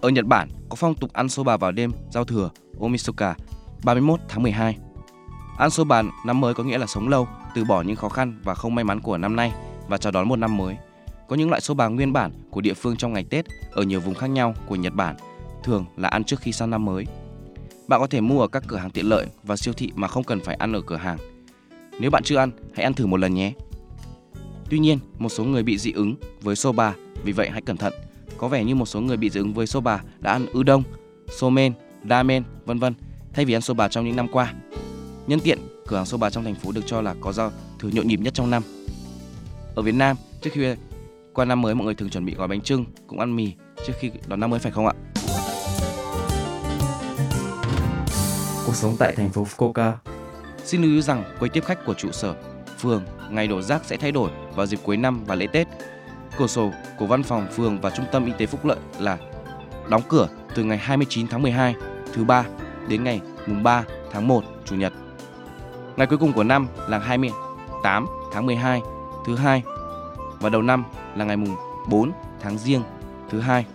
[0.00, 2.50] Ở Nhật Bản có phong tục ăn soba vào đêm giao thừa
[2.80, 3.34] Omisoka
[3.84, 4.76] 31 tháng 12.
[5.58, 8.54] Ăn soba năm mới có nghĩa là sống lâu, từ bỏ những khó khăn và
[8.54, 9.52] không may mắn của năm nay
[9.88, 10.76] và chào đón một năm mới.
[11.28, 14.14] Có những loại soba nguyên bản của địa phương trong ngày Tết ở nhiều vùng
[14.14, 15.16] khác nhau của Nhật Bản,
[15.64, 17.06] thường là ăn trước khi sang năm mới.
[17.88, 20.24] Bạn có thể mua ở các cửa hàng tiện lợi và siêu thị mà không
[20.24, 21.18] cần phải ăn ở cửa hàng.
[22.00, 23.52] Nếu bạn chưa ăn, hãy ăn thử một lần nhé.
[24.70, 27.92] Tuy nhiên, một số người bị dị ứng với soba, vì vậy hãy cẩn thận.
[28.38, 30.82] Có vẻ như một số người bị dị ứng với soba đã ăn udon,
[31.38, 31.72] somen,
[32.10, 32.94] ramen, vân vân
[33.32, 34.54] thay vì ăn soba trong những năm qua.
[35.26, 38.08] Nhân tiện, cửa hàng soba trong thành phố được cho là có giao thừa nhộn
[38.08, 38.62] nhịp nhất trong năm.
[39.74, 40.74] Ở Việt Nam, trước khi
[41.34, 43.52] qua năm mới mọi người thường chuẩn bị gói bánh trưng, cũng ăn mì
[43.86, 44.94] trước khi đón năm mới phải không ạ?
[48.66, 49.92] Cuộc sống tại thành phố Fukuoka.
[50.64, 52.34] Xin lưu ý rằng quầy tiếp khách của trụ sở,
[52.78, 55.68] phường, ngày đổ rác sẽ thay đổi vào dịp cuối năm và lễ Tết.
[56.38, 59.18] Cửa sổ của văn phòng phường và trung tâm y tế phúc lợi là
[59.88, 61.74] đóng cửa từ ngày 29 tháng 12
[62.12, 62.44] thứ ba
[62.88, 64.92] đến ngày mùng 3 tháng 1 chủ nhật.
[65.96, 68.82] Ngày cuối cùng của năm là 28 tháng 12
[69.26, 69.62] thứ hai
[70.40, 70.84] và đầu năm
[71.16, 71.56] là ngày mùng
[71.88, 72.82] 4 tháng Giêng
[73.30, 73.66] thứ hai.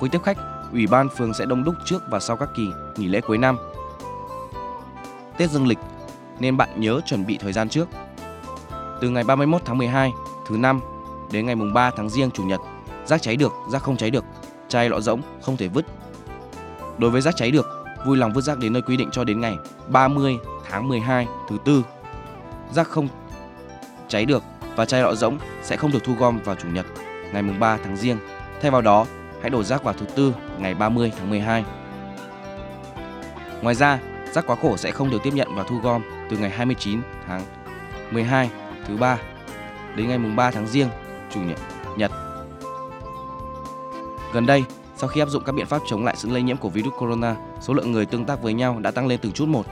[0.00, 0.38] Cuối tiếp khách,
[0.72, 3.56] ủy ban phường sẽ đông đúc trước và sau các kỳ nghỉ lễ cuối năm.
[5.38, 5.78] Tết dương lịch
[6.40, 7.88] nên bạn nhớ chuẩn bị thời gian trước.
[9.00, 10.12] Từ ngày 31 tháng 12
[10.46, 10.80] thứ năm
[11.32, 12.60] đến ngày mùng 3 tháng Giêng chủ nhật,
[13.04, 14.24] rác cháy được, rác không cháy được,
[14.68, 15.84] chai lọ rỗng không thể vứt.
[16.98, 17.66] Đối với rác cháy được,
[18.06, 19.56] vui lòng vứt rác đến nơi quy định cho đến ngày
[19.88, 20.36] 30
[20.70, 21.84] tháng 12 thứ tư.
[22.72, 23.08] Rác không
[24.08, 24.42] cháy được
[24.76, 26.86] và chai lọ rỗng sẽ không được thu gom vào chủ nhật
[27.32, 28.18] ngày mùng 3 tháng Giêng.
[28.62, 29.06] Thay vào đó,
[29.40, 31.64] hãy đổ rác vào thứ tư ngày 30 tháng 12.
[33.62, 33.98] Ngoài ra,
[34.32, 37.42] rác quá khổ sẽ không được tiếp nhận và thu gom từ ngày 29 tháng
[38.10, 38.50] 12
[38.86, 39.18] thứ ba
[39.96, 40.88] đến ngày mùng 3 tháng Giêng
[41.34, 41.58] chủ nhật
[41.96, 42.10] nhật.
[44.32, 44.64] Gần đây,
[44.96, 47.36] sau khi áp dụng các biện pháp chống lại sự lây nhiễm của virus corona,
[47.60, 49.66] số lượng người tương tác với nhau đã tăng lên từng chút một.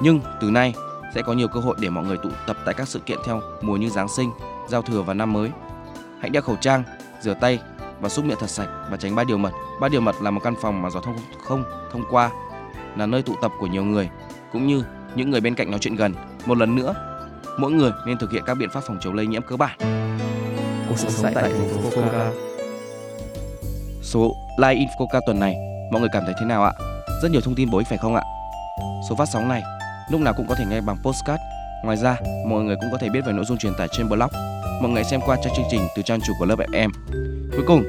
[0.00, 0.74] Nhưng từ nay
[1.14, 3.40] sẽ có nhiều cơ hội để mọi người tụ tập tại các sự kiện theo
[3.62, 4.30] mùa như Giáng sinh,
[4.68, 5.50] giao thừa và năm mới.
[6.20, 6.82] Hãy đeo khẩu trang,
[7.20, 7.58] rửa tay
[8.00, 9.52] và súc miệng thật sạch và tránh ba điều mật.
[9.80, 12.30] Ba điều mật là một căn phòng mà gió thông không thông qua,
[12.96, 14.10] là nơi tụ tập của nhiều người,
[14.52, 14.84] cũng như
[15.14, 16.14] những người bên cạnh nói chuyện gần.
[16.46, 16.94] Một lần nữa,
[17.58, 19.78] mỗi người nên thực hiện các biện pháp phòng chống lây nhiễm cơ bản.
[20.92, 22.30] Cuộc sống tại thành phố Fukuoka.
[24.02, 25.56] Số Live in Fukuoka tuần này,
[25.92, 26.72] mọi người cảm thấy thế nào ạ?
[27.22, 28.22] Rất nhiều thông tin bổ ích phải không ạ?
[29.08, 29.62] Số phát sóng này
[30.10, 31.42] lúc nào cũng có thể nghe bằng postcard.
[31.84, 32.16] Ngoài ra,
[32.48, 34.28] mọi người cũng có thể biết về nội dung truyền tải trên blog.
[34.82, 36.90] Mọi người xem qua trang chương trình từ trang chủ của lớp FM.
[37.52, 37.82] Cuối cùng,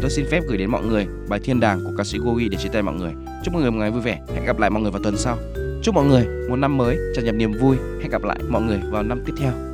[0.00, 2.56] tôi xin phép gửi đến mọi người bài Thiên đàng của ca sĩ Gogi để
[2.56, 3.12] chia tay mọi người.
[3.44, 4.18] Chúc mọi người một ngày vui vẻ.
[4.34, 5.38] Hẹn gặp lại mọi người vào tuần sau.
[5.82, 7.76] Chúc mọi người một năm mới tràn ngập niềm vui.
[8.02, 9.73] Hẹn gặp lại mọi người vào năm tiếp theo.